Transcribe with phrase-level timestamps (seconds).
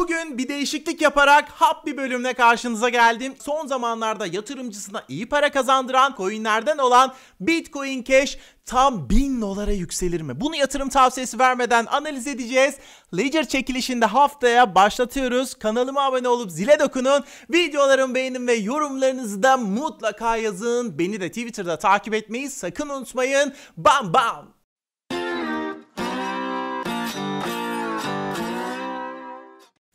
[0.00, 3.34] Bugün bir değişiklik yaparak hap bir bölümle karşınıza geldim.
[3.42, 10.40] Son zamanlarda yatırımcısına iyi para kazandıran coinlerden olan Bitcoin Cash tam 1000 dolara yükselir mi?
[10.40, 12.74] Bunu yatırım tavsiyesi vermeden analiz edeceğiz.
[13.16, 15.54] Ledger çekilişinde haftaya başlatıyoruz.
[15.54, 17.24] Kanalıma abone olup zile dokunun.
[17.50, 20.98] Videolarımı beğenin ve yorumlarınızı da mutlaka yazın.
[20.98, 23.54] Beni de Twitter'da takip etmeyi sakın unutmayın.
[23.76, 24.59] Bam bam!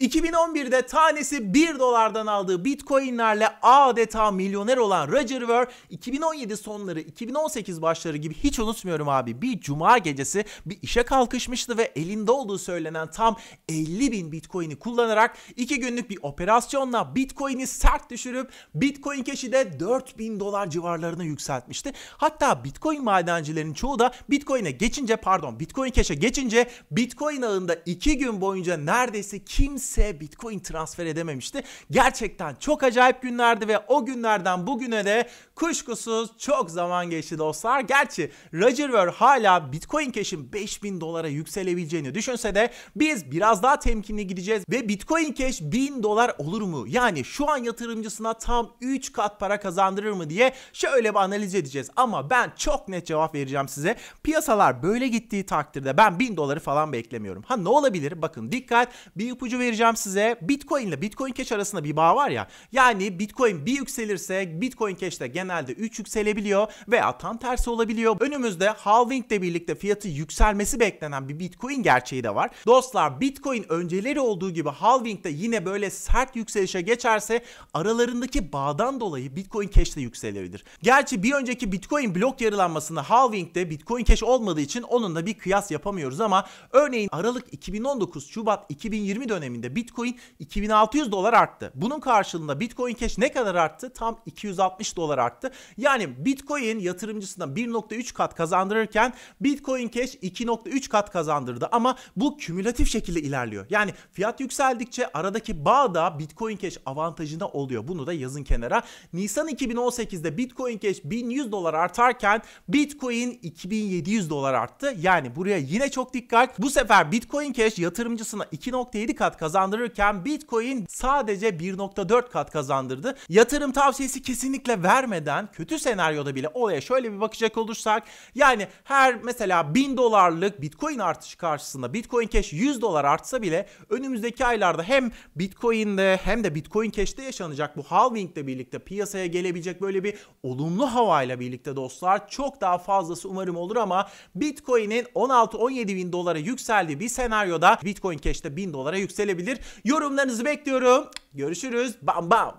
[0.00, 8.16] 2011'de tanesi 1 dolardan aldığı bitcoinlerle adeta milyoner olan Roger Ver 2017 sonları 2018 başları
[8.16, 13.36] gibi hiç unutmuyorum abi bir cuma gecesi bir işe kalkışmıştı ve elinde olduğu söylenen tam
[13.68, 20.40] 50 bin bitcoin'i kullanarak 2 günlük bir operasyonla bitcoin'i sert düşürüp bitcoin cash'i de 4000
[20.40, 21.92] dolar civarlarına yükseltmişti.
[22.16, 28.40] Hatta bitcoin madencilerin çoğu da bitcoin'e geçince pardon bitcoin cash'e geçince bitcoin ağında 2 gün
[28.40, 31.62] boyunca neredeyse kimse kimse Bitcoin transfer edememişti.
[31.90, 37.80] Gerçekten çok acayip günlerdi ve o günlerden bugüne de kuşkusuz çok zaman geçti dostlar.
[37.80, 44.26] Gerçi Roger Ver hala Bitcoin Cash'in 5000 dolara yükselebileceğini düşünse de biz biraz daha temkinli
[44.26, 46.84] gideceğiz ve Bitcoin Cash 1000 dolar olur mu?
[46.88, 51.90] Yani şu an yatırımcısına tam 3 kat para kazandırır mı diye şöyle bir analiz edeceğiz.
[51.96, 53.96] Ama ben çok net cevap vereceğim size.
[54.22, 57.42] Piyasalar böyle gittiği takdirde ben 1000 doları falan beklemiyorum.
[57.46, 58.22] Ha ne olabilir?
[58.22, 60.38] Bakın dikkat bir ipucu vereceğim vereceğim size.
[60.42, 62.48] Bitcoin ile Bitcoin Cash arasında bir bağ var ya.
[62.72, 68.16] Yani Bitcoin bir yükselirse Bitcoin Cash de genelde 3 yükselebiliyor veya tam tersi olabiliyor.
[68.20, 72.50] Önümüzde halving ile birlikte fiyatı yükselmesi beklenen bir Bitcoin gerçeği de var.
[72.66, 77.44] Dostlar Bitcoin önceleri olduğu gibi halving de yine böyle sert yükselişe geçerse
[77.74, 80.64] aralarındaki bağdan dolayı Bitcoin Cash de yükselebilir.
[80.82, 86.20] Gerçi bir önceki Bitcoin blok yarılanmasında halvingde Bitcoin Cash olmadığı için onunla bir kıyas yapamıyoruz
[86.20, 91.72] ama örneğin Aralık 2019 Şubat 2020 döneminde Bitcoin 2600 dolar arttı.
[91.74, 93.92] Bunun karşılığında Bitcoin Cash ne kadar arttı?
[93.92, 95.50] Tam 260 dolar arttı.
[95.76, 101.68] Yani Bitcoin yatırımcısına 1.3 kat kazandırırken Bitcoin Cash 2.3 kat kazandırdı.
[101.72, 103.66] Ama bu kümülatif şekilde ilerliyor.
[103.70, 107.88] Yani fiyat yükseldikçe aradaki bağ da Bitcoin Cash avantajına oluyor.
[107.88, 108.82] Bunu da yazın kenara.
[109.12, 114.94] Nisan 2018'de Bitcoin Cash 1100 dolar artarken Bitcoin 2700 dolar arttı.
[115.00, 116.58] Yani buraya yine çok dikkat.
[116.58, 123.16] Bu sefer Bitcoin Cash yatırımcısına 2.7 kat kazandırdı kazandırırken Bitcoin sadece 1.4 kat kazandırdı.
[123.28, 128.02] Yatırım tavsiyesi kesinlikle vermeden kötü senaryoda bile olaya şöyle bir bakacak olursak
[128.34, 134.44] yani her mesela 1000 dolarlık Bitcoin artışı karşısında Bitcoin Cash 100 dolar artsa bile önümüzdeki
[134.44, 140.04] aylarda hem Bitcoin'de hem de Bitcoin Cash'te yaşanacak bu halving ile birlikte piyasaya gelebilecek böyle
[140.04, 146.38] bir olumlu havayla birlikte dostlar çok daha fazlası umarım olur ama Bitcoin'in 16-17 bin dolara
[146.38, 149.64] yükseldiği bir senaryoda Bitcoin Cash'te 1000 dolara yükselebilir olabilir.
[149.84, 151.10] Yorumlarınızı bekliyorum.
[151.34, 151.96] Görüşürüz.
[152.02, 152.58] Bam bam.